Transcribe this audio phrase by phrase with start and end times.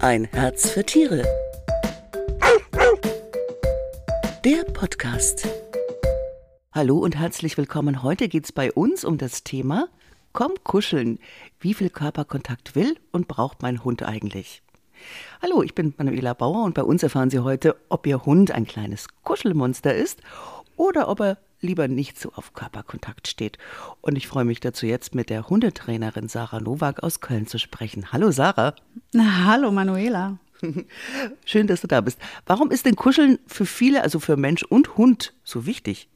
[0.00, 1.24] Ein Herz für Tiere.
[4.44, 5.48] Der Podcast.
[6.72, 8.04] Hallo und herzlich willkommen.
[8.04, 9.88] Heute geht es bei uns um das Thema
[10.32, 11.18] Komm kuscheln.
[11.58, 14.62] Wie viel Körperkontakt will und braucht mein Hund eigentlich?
[15.42, 18.68] Hallo, ich bin Manuela Bauer und bei uns erfahren Sie heute, ob Ihr Hund ein
[18.68, 20.22] kleines Kuschelmonster ist
[20.76, 23.58] oder ob er lieber nicht so auf Körperkontakt steht.
[24.00, 28.12] Und ich freue mich dazu jetzt mit der Hundetrainerin Sarah Nowak aus Köln zu sprechen.
[28.12, 28.74] Hallo Sarah.
[29.12, 30.38] Na, hallo Manuela.
[31.44, 32.18] Schön, dass du da bist.
[32.46, 36.08] Warum ist denn Kuscheln für viele, also für Mensch und Hund, so wichtig?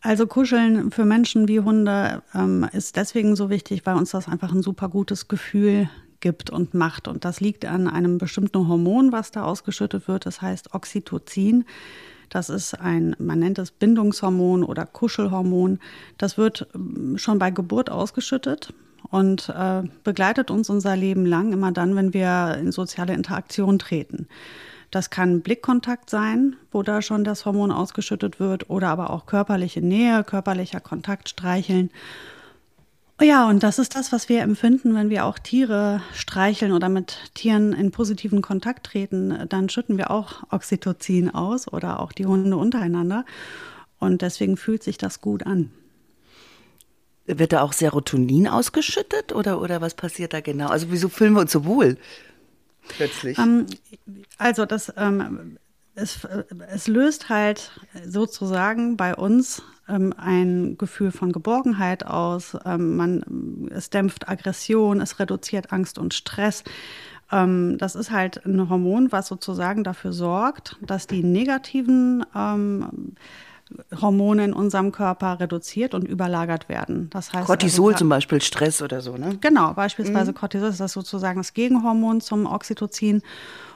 [0.00, 4.52] Also Kuscheln für Menschen wie Hunde ähm, ist deswegen so wichtig, weil uns das einfach
[4.52, 7.06] ein super gutes Gefühl gibt und macht.
[7.06, 10.26] Und das liegt an einem bestimmten Hormon, was da ausgeschüttet wird.
[10.26, 11.64] Das heißt Oxytocin.
[12.32, 15.78] Das ist ein, man nennt es Bindungshormon oder Kuschelhormon.
[16.16, 18.72] Das wird ähm, schon bei Geburt ausgeschüttet
[19.10, 24.28] und äh, begleitet uns unser Leben lang, immer dann, wenn wir in soziale Interaktion treten.
[24.90, 29.82] Das kann Blickkontakt sein, wo da schon das Hormon ausgeschüttet wird, oder aber auch körperliche
[29.82, 31.90] Nähe, körperlicher Kontakt, streicheln.
[33.22, 37.18] Ja, und das ist das, was wir empfinden, wenn wir auch Tiere streicheln oder mit
[37.34, 39.46] Tieren in positiven Kontakt treten.
[39.48, 43.24] Dann schütten wir auch Oxytocin aus oder auch die Hunde untereinander.
[43.98, 45.70] Und deswegen fühlt sich das gut an.
[47.26, 50.68] Wird da auch Serotonin ausgeschüttet oder, oder was passiert da genau?
[50.68, 51.96] Also wieso fühlen wir uns so wohl
[52.88, 53.38] plötzlich?
[53.38, 53.66] Ähm,
[54.38, 55.58] also das, ähm,
[55.94, 56.26] es,
[56.68, 57.70] es löst halt
[58.04, 62.56] sozusagen bei uns ähm, ein Gefühl von Geborgenheit aus.
[62.64, 66.64] Ähm, man, es dämpft Aggression, es reduziert Angst und Stress.
[67.30, 73.14] Ähm, das ist halt ein Hormon, was sozusagen dafür sorgt, dass die negativen ähm,
[74.00, 77.08] Hormone in unserem Körper reduziert und überlagert werden.
[77.10, 79.38] Das heißt Cortisol also, zum Beispiel, Stress oder so, ne?
[79.40, 80.36] Genau, beispielsweise mhm.
[80.36, 83.22] Cortisol ist das sozusagen das Gegenhormon zum Oxytocin.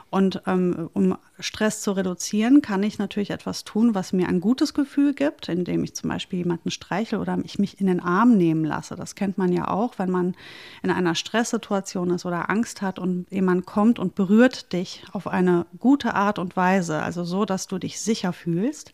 [0.09, 4.73] Und ähm, um Stress zu reduzieren, kann ich natürlich etwas tun, was mir ein gutes
[4.73, 8.63] Gefühl gibt, indem ich zum Beispiel jemanden streichel oder ich mich in den Arm nehmen
[8.63, 8.95] lasse.
[8.95, 10.35] Das kennt man ja auch, wenn man
[10.81, 15.65] in einer Stresssituation ist oder Angst hat und jemand kommt und berührt dich auf eine
[15.77, 18.93] gute Art und Weise, also so, dass du dich sicher fühlst.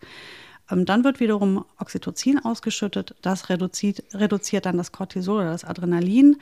[0.69, 3.15] Ähm, dann wird wiederum Oxytocin ausgeschüttet.
[3.21, 6.37] Das reduziert, reduziert dann das Cortisol oder das Adrenalin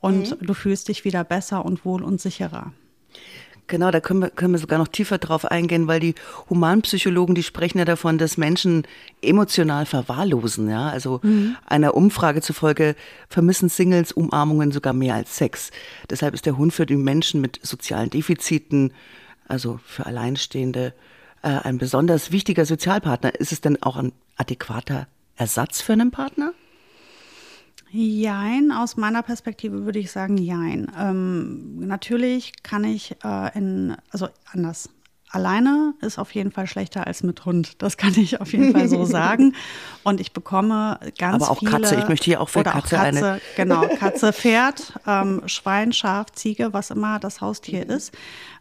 [0.00, 0.46] und mhm.
[0.46, 2.72] du fühlst dich wieder besser und wohl und sicherer.
[3.70, 6.16] Genau, da können wir, können wir sogar noch tiefer drauf eingehen, weil die
[6.48, 8.82] Humanpsychologen, die sprechen ja davon, dass Menschen
[9.22, 10.68] emotional verwahrlosen.
[10.68, 10.88] Ja?
[10.88, 11.56] Also mhm.
[11.66, 12.96] einer Umfrage zufolge
[13.28, 15.70] vermissen Singles Umarmungen sogar mehr als Sex.
[16.10, 18.92] Deshalb ist der Hund für die Menschen mit sozialen Defiziten,
[19.46, 20.92] also für Alleinstehende,
[21.42, 23.34] äh, ein besonders wichtiger Sozialpartner.
[23.34, 25.06] Ist es denn auch ein adäquater
[25.36, 26.52] Ersatz für einen Partner?
[27.92, 30.90] Jein, aus meiner Perspektive würde ich sagen, jein.
[30.98, 34.90] Ähm, natürlich kann ich äh, in, also anders.
[35.32, 37.82] Alleine ist auf jeden Fall schlechter als mit Hund.
[37.82, 39.54] Das kann ich auf jeden Fall so sagen.
[40.02, 41.96] Und ich bekomme ganz Aber auch viele, Katze.
[41.96, 43.40] Ich möchte hier auch für Katze, Katze eine.
[43.56, 48.12] Genau, Katze, Pferd, ähm, Schwein, Schaf, Ziege, was immer das Haustier ist.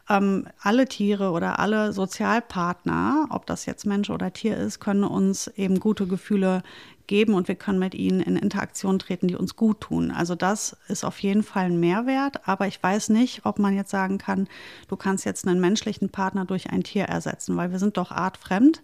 [0.09, 5.47] Ähm, alle Tiere oder alle Sozialpartner, ob das jetzt Mensch oder Tier ist, können uns
[5.49, 6.63] eben gute Gefühle
[7.09, 10.11] geben und wir können mit ihnen in Interaktion treten, die uns gut tun.
[10.11, 13.91] Also das ist auf jeden Fall ein Mehrwert, aber ich weiß nicht, ob man jetzt
[13.91, 14.47] sagen kann,
[14.87, 18.81] du kannst jetzt einen menschlichen Partner durch ein Tier ersetzen, weil wir sind doch artfremd.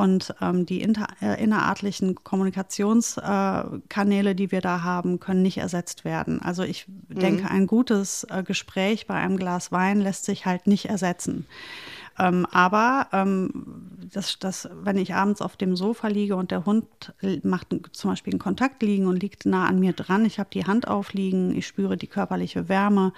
[0.00, 6.06] Und ähm, die inter, äh, innerartlichen Kommunikationskanäle, äh, die wir da haben, können nicht ersetzt
[6.06, 6.40] werden.
[6.40, 7.18] Also ich mhm.
[7.18, 11.44] denke, ein gutes äh, Gespräch bei einem Glas Wein lässt sich halt nicht ersetzen.
[12.18, 13.50] Ähm, aber ähm,
[14.10, 16.86] das, das, wenn ich abends auf dem Sofa liege und der Hund
[17.42, 20.64] macht zum Beispiel einen Kontakt liegen und liegt nah an mir dran, ich habe die
[20.64, 23.12] Hand aufliegen, ich spüre die körperliche Wärme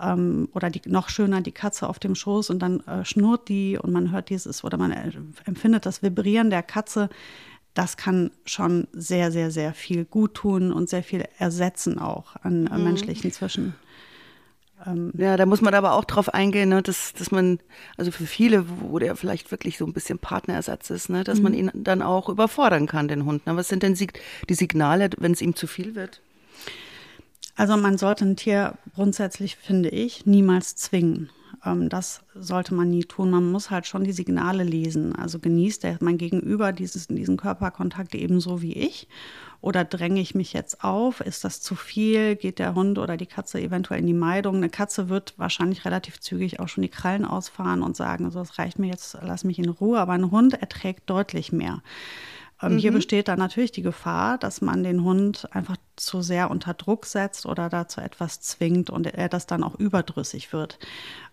[0.00, 3.78] ähm, oder die, noch schöner die Katze auf dem Schoß und dann äh, schnurrt die
[3.78, 5.10] und man hört dieses oder man äh,
[5.44, 7.08] empfindet das Vibrieren der Katze.
[7.74, 12.66] Das kann schon sehr, sehr, sehr viel gut tun und sehr viel ersetzen auch an
[12.66, 12.84] äh, mhm.
[12.84, 13.74] menschlichen Zwischen.
[14.86, 17.58] Ähm, ja, da muss man aber auch drauf eingehen, ne, dass, dass man,
[17.96, 21.44] also für viele, wo der vielleicht wirklich so ein bisschen Partnerersatz ist, ne, dass mhm.
[21.44, 23.46] man ihn dann auch überfordern kann, den Hund.
[23.46, 23.56] Ne?
[23.56, 26.20] Was sind denn die Signale, wenn es ihm zu viel wird?
[27.58, 31.28] Also man sollte ein Tier grundsätzlich, finde ich, niemals zwingen.
[31.66, 33.32] Ähm, das sollte man nie tun.
[33.32, 35.16] Man muss halt schon die Signale lesen.
[35.16, 39.08] Also genießt der, mein Gegenüber dieses, diesen Körperkontakt ebenso wie ich
[39.60, 41.20] oder dränge ich mich jetzt auf?
[41.20, 42.36] Ist das zu viel?
[42.36, 44.54] Geht der Hund oder die Katze eventuell in die Meidung?
[44.54, 48.60] Eine Katze wird wahrscheinlich relativ zügig auch schon die Krallen ausfahren und sagen, so, es
[48.60, 49.98] reicht mir jetzt, lass mich in Ruhe.
[49.98, 51.82] Aber ein Hund erträgt deutlich mehr.
[52.62, 52.78] Ähm, mhm.
[52.78, 57.06] Hier besteht dann natürlich die Gefahr, dass man den Hund einfach zu sehr unter Druck
[57.06, 60.78] setzt oder dazu etwas zwingt und er das dann auch überdrüssig wird.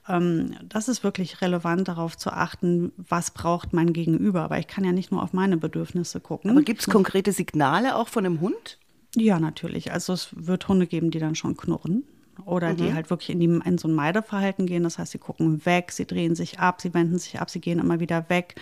[0.07, 4.43] Ähm, das ist wirklich relevant, darauf zu achten, was braucht mein Gegenüber.
[4.43, 6.51] Aber ich kann ja nicht nur auf meine Bedürfnisse gucken.
[6.51, 8.79] Aber gibt es konkrete Signale auch von dem Hund?
[9.15, 9.91] Ja, natürlich.
[9.91, 12.03] Also es wird Hunde geben, die dann schon knurren
[12.45, 12.77] oder mhm.
[12.77, 14.83] die halt wirklich in, die, in so ein Meideverhalten gehen.
[14.83, 17.79] Das heißt, sie gucken weg, sie drehen sich ab, sie wenden sich ab, sie gehen
[17.79, 18.55] immer wieder weg.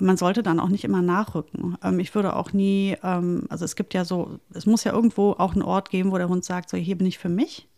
[0.00, 1.76] Man sollte dann auch nicht immer nachrücken.
[1.82, 5.32] Ähm, ich würde auch nie, ähm, also es gibt ja so, es muss ja irgendwo
[5.32, 7.68] auch einen Ort geben, wo der Hund sagt, so hier bin ich für mich.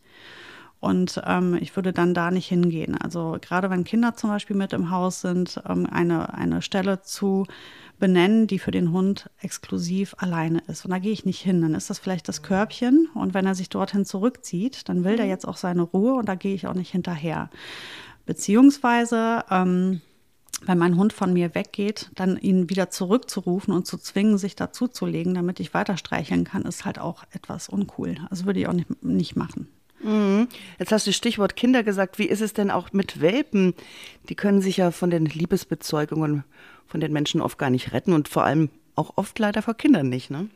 [0.81, 2.97] Und ähm, ich würde dann da nicht hingehen.
[2.97, 7.47] Also gerade wenn Kinder zum Beispiel mit im Haus sind, ähm, eine, eine Stelle zu
[7.99, 10.87] benennen, die für den Hund exklusiv alleine ist.
[10.87, 11.61] Und da gehe ich nicht hin.
[11.61, 13.09] Dann ist das vielleicht das Körbchen.
[13.15, 15.21] Und wenn er sich dorthin zurückzieht, dann will mhm.
[15.21, 17.51] er jetzt auch seine Ruhe und da gehe ich auch nicht hinterher.
[18.25, 20.01] Beziehungsweise, ähm,
[20.67, 25.35] wenn mein Hund von mir weggeht, dann ihn wieder zurückzurufen und zu zwingen, sich dazuzulegen,
[25.35, 28.17] damit ich weiter streicheln kann, ist halt auch etwas uncool.
[28.29, 29.69] Also würde ich auch nicht, nicht machen.
[30.03, 30.49] Mhm.
[30.79, 32.19] Jetzt hast du Stichwort Kinder gesagt.
[32.19, 33.75] Wie ist es denn auch mit Welpen?
[34.29, 36.45] Die können sich ja von den Liebesbezeugungen
[36.87, 40.09] von den Menschen oft gar nicht retten und vor allem auch oft leider vor Kindern
[40.09, 40.31] nicht.
[40.31, 40.49] Ne?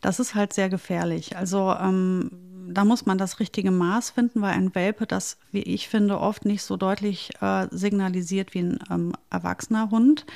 [0.00, 1.36] Das ist halt sehr gefährlich.
[1.36, 2.30] Also ähm,
[2.72, 6.44] da muss man das richtige Maß finden, weil ein Welpe das, wie ich finde, oft
[6.44, 10.26] nicht so deutlich äh, signalisiert wie ein ähm, erwachsener Hund.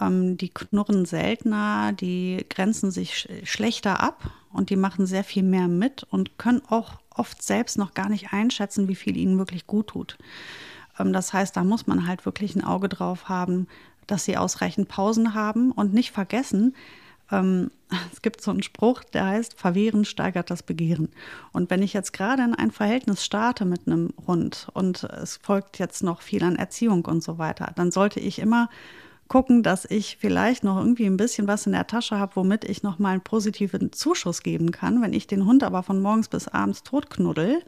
[0.00, 5.42] Ähm, die knurren seltener, die grenzen sich sch schlechter ab und die machen sehr viel
[5.42, 9.66] mehr mit und können auch oft selbst noch gar nicht einschätzen, wie viel ihnen wirklich
[9.66, 10.18] gut tut.
[10.98, 13.68] Ähm, das heißt, da muss man halt wirklich ein Auge drauf haben,
[14.06, 16.74] dass sie ausreichend Pausen haben und nicht vergessen,
[17.32, 17.70] ähm,
[18.12, 21.08] es gibt so einen Spruch, der heißt, Verwehren steigert das Begehren.
[21.52, 25.78] Und wenn ich jetzt gerade in ein Verhältnis starte mit einem Hund und es folgt
[25.78, 28.68] jetzt noch viel an Erziehung und so weiter, dann sollte ich immer
[29.28, 32.82] gucken, dass ich vielleicht noch irgendwie ein bisschen was in der Tasche habe, womit ich
[32.82, 35.00] noch mal einen positiven Zuschuss geben kann.
[35.00, 37.62] Wenn ich den Hund aber von morgens bis abends totknuddel,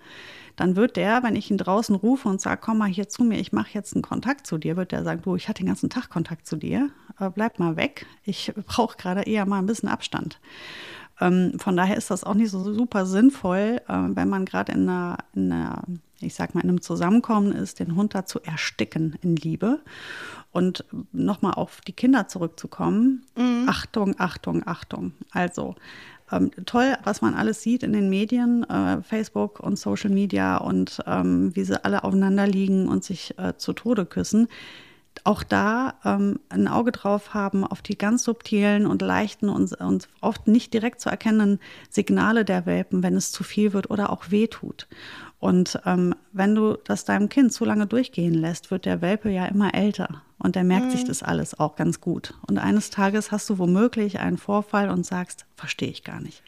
[0.57, 3.39] dann wird der, wenn ich ihn draußen rufe und sage, komm mal hier zu mir,
[3.41, 5.89] ich mache jetzt einen Kontakt zu dir, wird der sagen, du, ich hatte den ganzen
[5.89, 6.91] Tag Kontakt zu dir,
[7.31, 10.39] bleib mal weg, ich brauche gerade eher mal ein bisschen Abstand.
[11.21, 14.89] Ähm, von daher ist das auch nicht so super sinnvoll, äh, wenn man gerade in
[14.89, 15.83] einer, in einer,
[16.21, 19.81] ich sag mal, in einem Zusammenkommen ist, den Hund dazu ersticken in Liebe.
[20.51, 23.27] Und nochmal auf die Kinder zurückzukommen.
[23.37, 23.67] Mhm.
[23.69, 25.13] Achtung, Achtung, Achtung.
[25.33, 25.75] Also
[26.31, 31.03] ähm, toll, was man alles sieht in den Medien, äh, Facebook und Social Media und
[31.07, 34.49] ähm, wie sie alle aufeinander liegen und sich äh, zu Tode küssen
[35.23, 40.09] auch da ähm, ein Auge drauf haben auf die ganz subtilen und leichten und, und,
[40.21, 44.31] oft nicht direkt zu erkennenden Signale der Welpen, wenn es zu viel wird oder auch
[44.31, 44.89] weh tut.
[45.39, 49.47] Und ähm, wenn du das deinem Kind zu lange durchgehen lässt, wird der Welpe ja
[49.47, 50.23] immer älter.
[50.39, 50.91] Und der merkt mhm.
[50.91, 52.35] sich das alles auch ganz gut.
[52.47, 56.43] Und eines Tages hast du womöglich einen Vorfall und sagst, verstehe ich gar nicht.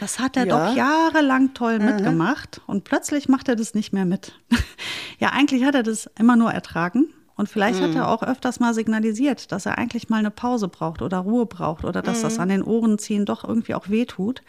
[0.00, 0.68] Das hat er ja.
[0.68, 1.86] doch jahrelang toll mhm.
[1.86, 4.38] mitgemacht und plötzlich macht er das nicht mehr mit.
[5.18, 7.11] ja, eigentlich hat er das immer nur ertragen.
[7.42, 7.86] Und vielleicht mhm.
[7.86, 11.44] hat er auch öfters mal signalisiert, dass er eigentlich mal eine Pause braucht oder Ruhe
[11.44, 12.40] braucht oder dass das mhm.
[12.40, 14.42] an den Ohren ziehen doch irgendwie auch wehtut.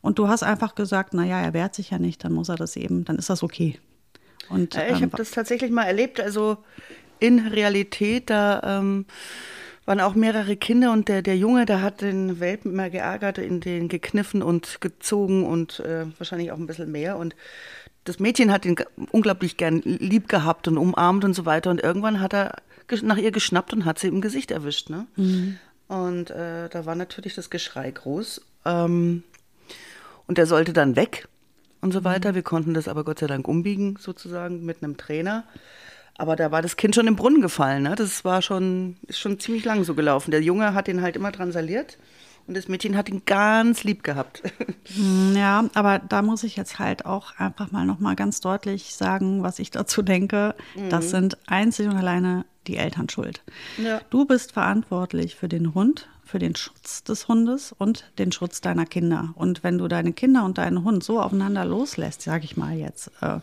[0.00, 2.74] Und du hast einfach gesagt, naja, er wehrt sich ja nicht, dann muss er das
[2.74, 3.78] eben, dann ist das okay.
[4.48, 6.56] Und, ich ähm, habe das tatsächlich mal erlebt, also
[7.20, 9.06] in Realität, da ähm,
[9.84, 13.60] waren auch mehrere Kinder und der, der Junge, der hat den Welpen immer geärgert, in
[13.60, 17.16] den gekniffen und gezogen und äh, wahrscheinlich auch ein bisschen mehr.
[17.16, 17.36] Und
[18.04, 18.76] das Mädchen hat ihn
[19.10, 21.70] unglaublich gern lieb gehabt und umarmt und so weiter.
[21.70, 22.56] Und irgendwann hat er
[23.02, 24.90] nach ihr geschnappt und hat sie im Gesicht erwischt.
[24.90, 25.06] Ne?
[25.16, 25.58] Mhm.
[25.88, 28.42] Und äh, da war natürlich das Geschrei groß.
[28.64, 29.22] Ähm,
[30.26, 31.28] und der sollte dann weg
[31.80, 32.32] und so weiter.
[32.32, 32.34] Mhm.
[32.36, 35.44] Wir konnten das aber Gott sei Dank umbiegen, sozusagen, mit einem Trainer.
[36.16, 37.82] Aber da war das Kind schon im Brunnen gefallen.
[37.82, 37.94] Ne?
[37.96, 40.30] Das war schon, ist schon ziemlich lang so gelaufen.
[40.30, 41.98] Der Junge hat ihn halt immer dran saliert.
[42.46, 44.42] Und das Mädchen hat ihn ganz lieb gehabt.
[44.94, 49.42] Hm, ja, aber da muss ich jetzt halt auch einfach mal nochmal ganz deutlich sagen,
[49.42, 50.54] was ich dazu denke.
[50.76, 50.90] Mhm.
[50.90, 53.42] Das sind einzig und alleine die Eltern schuld.
[53.76, 54.00] Ja.
[54.10, 58.86] Du bist verantwortlich für den Hund, für den Schutz des Hundes und den Schutz deiner
[58.86, 59.34] Kinder.
[59.36, 63.10] Und wenn du deine Kinder und deinen Hund so aufeinander loslässt, sage ich mal jetzt,
[63.20, 63.38] äh,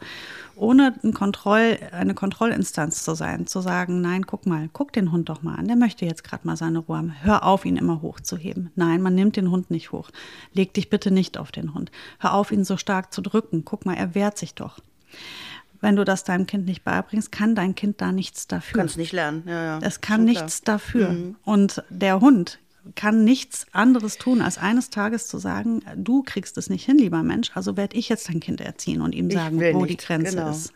[0.56, 5.30] ohne ein Kontroll, eine Kontrollinstanz zu sein, zu sagen, nein, guck mal, guck den Hund
[5.30, 7.16] doch mal an, der möchte jetzt gerade mal seine Ruhe haben.
[7.22, 8.72] Hör auf, ihn immer hochzuheben.
[8.76, 10.10] Nein, man nimmt den Hund nicht hoch.
[10.54, 11.92] Leg dich bitte nicht auf den Hund.
[12.20, 13.64] Hör auf, ihn so stark zu drücken.
[13.64, 14.80] Guck mal, er wehrt sich doch
[15.82, 18.78] wenn du das deinem Kind nicht beibringst, kann dein Kind da nichts dafür.
[18.78, 19.80] Kann es nicht lernen, ja, ja.
[19.82, 20.76] Es kann nichts klar.
[20.76, 21.10] dafür.
[21.10, 21.36] Mhm.
[21.44, 22.60] Und der Hund
[22.96, 27.22] kann nichts anderes tun, als eines Tages zu sagen, du kriegst es nicht hin, lieber
[27.22, 30.50] Mensch, also werde ich jetzt dein Kind erziehen und ihm sagen, wo die Grenze genau.
[30.50, 30.74] ist.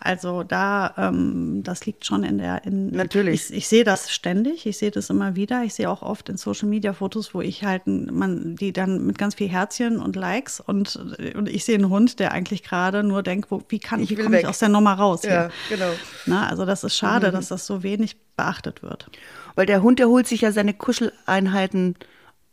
[0.00, 2.64] Also da, ähm, das liegt schon in der.
[2.64, 3.50] In, Natürlich.
[3.50, 5.64] Ich, ich sehe das ständig, ich sehe das immer wieder.
[5.64, 9.18] Ich sehe auch oft in Social Media Fotos, wo ich halt, man, die dann mit
[9.18, 10.96] ganz viel Herzchen und Likes und,
[11.34, 14.16] und ich sehe einen Hund, der eigentlich gerade nur denkt, wo, wie kann ich, wie
[14.16, 15.22] komme ich aus der Nummer raus?
[15.22, 15.30] Hier?
[15.30, 15.90] Ja, genau.
[16.26, 17.32] Na, also das ist schade, mhm.
[17.32, 19.10] dass das so wenig beachtet wird.
[19.56, 21.96] Weil der Hund, der holt sich ja seine Kuscheleinheiten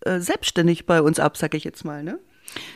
[0.01, 2.17] äh, selbstständig bei uns ab, sag ich jetzt mal, ne?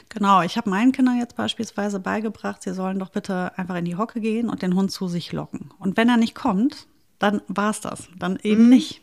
[0.09, 3.95] Genau, ich habe meinen Kindern jetzt beispielsweise beigebracht, sie sollen doch bitte einfach in die
[3.95, 5.71] Hocke gehen und den Hund zu sich locken.
[5.79, 6.88] Und wenn er nicht kommt,
[7.19, 8.09] dann war es das.
[8.17, 8.69] Dann eben mhm.
[8.69, 9.01] nicht.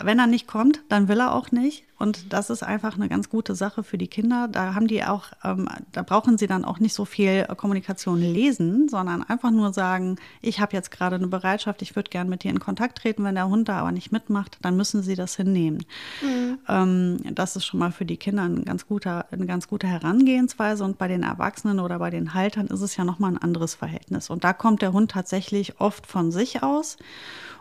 [0.00, 1.84] Wenn er nicht kommt, dann will er auch nicht.
[1.98, 4.46] Und das ist einfach eine ganz gute Sache für die Kinder.
[4.46, 8.88] Da haben die auch, ähm, da brauchen sie dann auch nicht so viel Kommunikation lesen,
[8.88, 12.50] sondern einfach nur sagen, ich habe jetzt gerade eine Bereitschaft, ich würde gerne mit dir
[12.50, 13.24] in Kontakt treten.
[13.24, 15.84] Wenn der Hund da aber nicht mitmacht, dann müssen sie das hinnehmen.
[16.22, 16.58] Mhm.
[16.68, 20.84] Ähm, das ist schon mal für die Kinder ein ganz guter, eine ganz gute Herangehensweise.
[20.84, 24.30] Und bei den Erwachsenen oder bei den Haltern ist es ja nochmal ein anderes Verhältnis.
[24.30, 26.96] Und da kommt der Hund tatsächlich oft von sich aus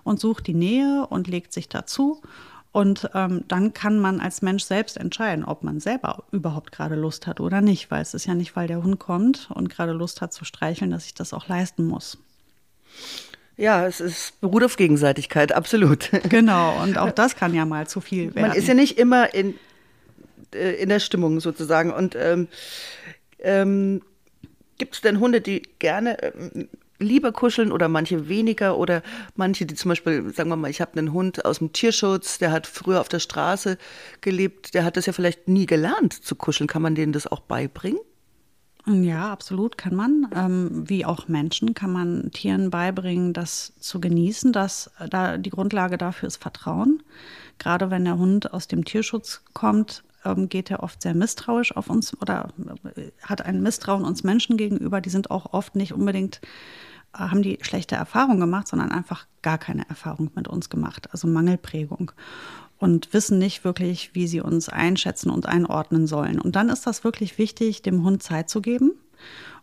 [0.04, 2.22] und sucht die Nähe und legt sich dazu.
[2.78, 7.26] Und ähm, dann kann man als Mensch selbst entscheiden, ob man selber überhaupt gerade Lust
[7.26, 10.22] hat oder nicht, weil es ist ja nicht, weil der Hund kommt und gerade Lust
[10.22, 12.20] hat zu streicheln, dass ich das auch leisten muss.
[13.56, 16.12] Ja, es ist, beruht auf Gegenseitigkeit, absolut.
[16.30, 18.50] Genau, und auch das kann ja mal zu viel werden.
[18.50, 19.56] Man ist ja nicht immer in,
[20.54, 21.92] äh, in der Stimmung sozusagen.
[21.92, 22.48] Und ähm,
[23.40, 24.04] ähm,
[24.78, 26.70] gibt es denn Hunde, die gerne ähm,
[27.00, 29.02] lieber kuscheln oder manche weniger oder
[29.36, 32.52] manche, die zum Beispiel, sagen wir mal, ich habe einen Hund aus dem Tierschutz, der
[32.52, 33.78] hat früher auf der Straße
[34.22, 36.68] gelebt, der hat das ja vielleicht nie gelernt zu kuscheln.
[36.68, 38.00] Kann man denen das auch beibringen?
[38.90, 40.30] Ja, absolut kann man.
[40.34, 44.54] Ähm, wie auch Menschen kann man Tieren beibringen, das zu genießen.
[44.54, 47.04] Das, da, die Grundlage dafür ist Vertrauen.
[47.58, 51.90] Gerade wenn der Hund aus dem Tierschutz kommt, ähm, geht er oft sehr misstrauisch auf
[51.90, 52.50] uns oder
[52.96, 55.02] äh, hat ein Misstrauen uns Menschen gegenüber.
[55.02, 56.42] Die sind auch oft nicht unbedingt
[57.14, 62.12] haben die schlechte Erfahrungen gemacht, sondern einfach gar keine Erfahrung mit uns gemacht, also Mangelprägung
[62.78, 66.40] und wissen nicht wirklich, wie sie uns einschätzen und einordnen sollen.
[66.40, 68.92] Und dann ist das wirklich wichtig, dem Hund Zeit zu geben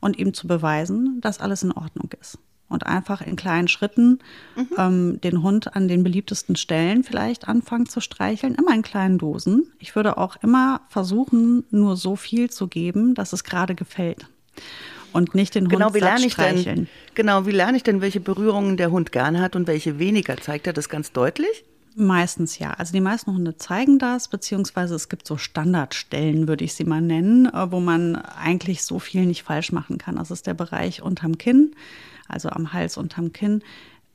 [0.00, 2.38] und ihm zu beweisen, dass alles in Ordnung ist.
[2.74, 4.18] Und einfach in kleinen Schritten
[4.56, 4.68] mhm.
[4.76, 9.72] ähm, den Hund an den beliebtesten Stellen vielleicht anfangen zu streicheln, immer in kleinen Dosen.
[9.78, 14.26] Ich würde auch immer versuchen, nur so viel zu geben, dass es gerade gefällt
[15.14, 16.76] und nicht den genau, Hund wie lerne ich streicheln.
[16.76, 20.36] Denn, genau, wie lerne ich denn, welche Berührungen der Hund gern hat und welche weniger?
[20.36, 21.64] Zeigt er das ganz deutlich?
[21.96, 22.72] Meistens ja.
[22.72, 27.00] Also die meisten Hunde zeigen das, beziehungsweise es gibt so Standardstellen, würde ich sie mal
[27.00, 30.16] nennen, äh, wo man eigentlich so viel nicht falsch machen kann.
[30.16, 31.76] Das ist der Bereich unterm Kinn,
[32.28, 33.62] also am Hals unterm Kinn.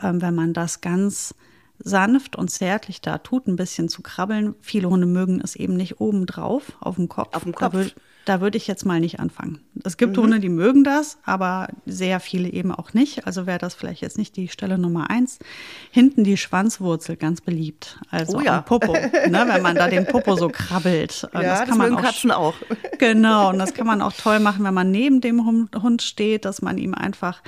[0.01, 1.35] Ähm, wenn man das ganz
[1.79, 4.55] sanft und zärtlich da tut, ein bisschen zu krabbeln.
[4.61, 7.35] Viele Hunde mögen es eben nicht oben drauf auf dem Kopf.
[7.35, 7.73] Auf dem Kopf.
[7.73, 7.85] Da
[8.29, 9.59] da würde ich jetzt mal nicht anfangen.
[9.83, 10.21] Es gibt mhm.
[10.21, 13.25] Hunde, die mögen das, aber sehr viele eben auch nicht.
[13.25, 15.39] Also wäre das vielleicht jetzt nicht die Stelle Nummer eins.
[15.89, 17.97] Hinten die Schwanzwurzel, ganz beliebt.
[18.11, 18.61] Also oh ja.
[18.61, 21.27] Popo, ne, wenn man da den Popo so krabbelt.
[21.33, 22.53] Ja, das, kann das man auch, Katzen auch.
[22.99, 26.61] Genau, und das kann man auch toll machen, wenn man neben dem Hund steht, dass
[26.61, 27.41] man ihm einfach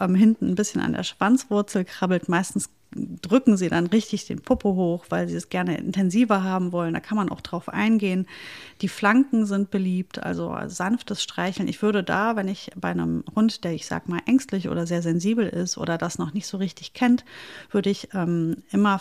[0.00, 2.28] ähm, hinten ein bisschen an der Schwanzwurzel krabbelt.
[2.28, 6.94] Meistens drücken sie dann richtig den Popo hoch, weil sie es gerne intensiver haben wollen.
[6.94, 8.26] Da kann man auch drauf eingehen.
[8.80, 11.68] Die Flanken sind beliebt, also sanftes Streicheln.
[11.68, 15.02] Ich würde da, wenn ich bei einem Hund, der ich sag mal ängstlich oder sehr
[15.02, 17.24] sensibel ist oder das noch nicht so richtig kennt,
[17.70, 19.00] würde ich ähm, immer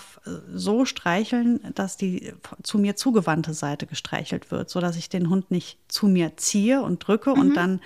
[0.54, 2.34] so streicheln, dass die
[2.64, 6.82] zu mir zugewandte Seite gestreichelt wird, so dass ich den Hund nicht zu mir ziehe
[6.82, 7.40] und drücke mhm.
[7.40, 7.82] und dann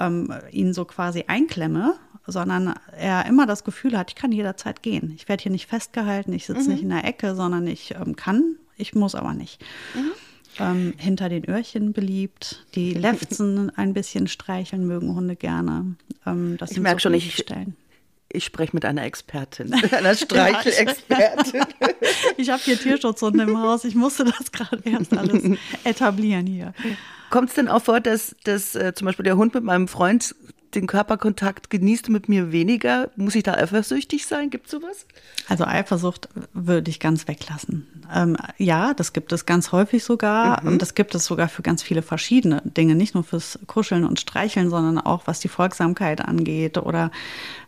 [0.00, 1.94] ähm, ihn so quasi einklemme,
[2.26, 5.12] sondern er immer das Gefühl hat, ich kann jederzeit gehen.
[5.16, 6.68] Ich werde hier nicht festgehalten, ich sitze mhm.
[6.68, 9.60] nicht in der Ecke, sondern ich ähm, kann, ich muss aber nicht.
[9.94, 10.12] Mhm.
[10.58, 15.96] Ähm, hinter den Öhrchen beliebt, die Lefzen ein bisschen streicheln mögen Hunde gerne.
[16.26, 17.74] Ähm, ich merke so schon, ich, stellen.
[18.30, 21.62] ich spreche mit einer Expertin, einer Streichelexpertin.
[22.36, 26.74] ich habe hier Tierschutzhunde im Haus, ich musste das gerade erst alles etablieren hier.
[27.30, 30.34] Kommt es denn auch vor, dass, dass äh, zum Beispiel der Hund mit meinem Freund
[30.74, 33.10] den Körperkontakt genießt mit mir weniger?
[33.16, 34.50] Muss ich da eifersüchtig sein?
[34.50, 35.06] Gibt es sowas?
[35.48, 37.86] Also Eifersucht würde ich ganz weglassen.
[38.14, 40.62] Ähm, ja, das gibt es ganz häufig sogar.
[40.62, 40.68] Mhm.
[40.68, 42.94] Und das gibt es sogar für ganz viele verschiedene Dinge.
[42.94, 47.10] Nicht nur fürs Kuscheln und Streicheln, sondern auch was die Folgsamkeit angeht oder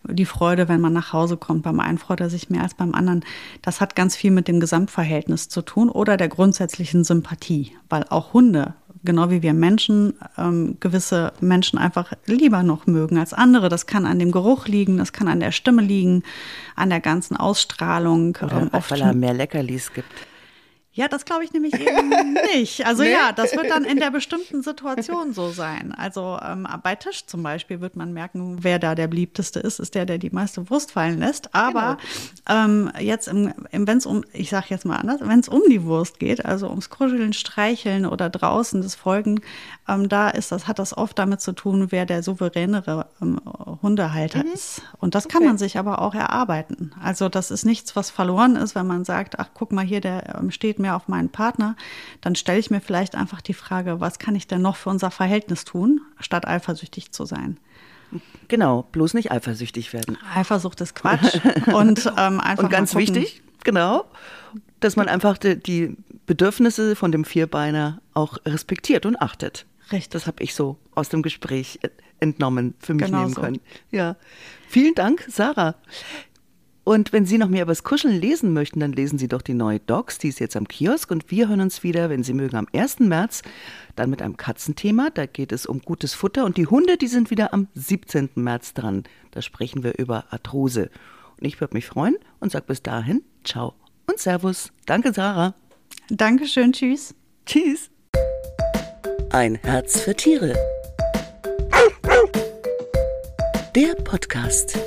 [0.04, 1.62] die Freude, wenn man nach Hause kommt.
[1.62, 3.24] Beim einen freut er sich mehr als beim anderen.
[3.62, 7.72] Das hat ganz viel mit dem Gesamtverhältnis zu tun oder der grundsätzlichen Sympathie.
[7.88, 13.32] Weil auch Hunde genau wie wir Menschen ähm, gewisse Menschen einfach lieber noch mögen als
[13.32, 13.68] andere.
[13.68, 16.22] Das kann an dem Geruch liegen, das kann an der Stimme liegen,
[16.76, 18.36] an der ganzen Ausstrahlung.
[18.42, 20.08] Oder ähm, oft weil er mehr Leckerlis gibt.
[20.96, 22.86] Ja, das glaube ich nämlich eben nicht.
[22.86, 23.10] Also nee?
[23.10, 25.92] ja, das wird dann in der bestimmten Situation so sein.
[25.92, 29.96] Also ähm, bei Tisch zum Beispiel wird man merken, wer da der beliebteste ist, ist
[29.96, 31.52] der, der die meiste Wurst fallen lässt.
[31.52, 31.98] Aber
[32.46, 32.64] genau.
[32.64, 35.62] ähm, jetzt, im, im, wenn es um, ich sage jetzt mal anders, wenn es um
[35.68, 39.40] die Wurst geht, also ums Kuscheln, Streicheln oder draußen das Folgen,
[39.88, 43.40] ähm, da ist das, hat das oft damit zu tun, wer der souveränere ähm,
[43.82, 44.52] Hundehalter mhm.
[44.52, 44.82] ist.
[45.00, 45.48] Und das kann okay.
[45.48, 46.92] man sich aber auch erarbeiten.
[47.02, 50.36] Also das ist nichts, was verloren ist, wenn man sagt, ach guck mal hier, der
[50.38, 51.76] ähm, steht mehr auf meinen Partner,
[52.20, 55.10] dann stelle ich mir vielleicht einfach die Frage, was kann ich denn noch für unser
[55.10, 57.58] Verhältnis tun, statt eifersüchtig zu sein.
[58.48, 60.18] Genau, bloß nicht eifersüchtig werden.
[60.34, 61.40] Eifersucht ist Quatsch.
[61.72, 64.04] und, ähm, einfach und ganz wichtig, genau,
[64.80, 69.66] dass man einfach die, die Bedürfnisse von dem Vierbeiner auch respektiert und achtet.
[69.90, 70.10] Richtig.
[70.10, 71.80] Das habe ich so aus dem Gespräch
[72.20, 73.40] entnommen, für mich genau nehmen so.
[73.40, 73.60] können.
[73.90, 74.16] Ja.
[74.68, 75.74] Vielen Dank, Sarah.
[76.84, 79.54] Und wenn Sie noch mehr über das Kuscheln lesen möchten, dann lesen Sie doch die
[79.54, 81.10] neue Docs, die ist jetzt am Kiosk.
[81.10, 83.00] Und wir hören uns wieder, wenn Sie mögen, am 1.
[83.00, 83.42] März,
[83.96, 85.08] dann mit einem Katzenthema.
[85.10, 86.44] Da geht es um gutes Futter.
[86.44, 88.30] Und die Hunde, die sind wieder am 17.
[88.34, 89.04] März dran.
[89.30, 90.90] Da sprechen wir über Arthrose.
[91.40, 93.74] Und ich würde mich freuen und sage bis dahin, ciao
[94.06, 94.70] und Servus.
[94.86, 95.54] Danke, Sarah.
[96.08, 97.14] Dankeschön, tschüss.
[97.46, 97.90] Tschüss.
[99.30, 100.54] Ein Herz für Tiere.
[103.74, 104.78] Der Podcast.